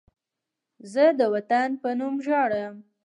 زه 0.91 1.03
د 1.19 1.21
وطن 1.33 1.69
په 1.81 1.89
نوم 1.99 2.15
ژاړم 2.25 2.75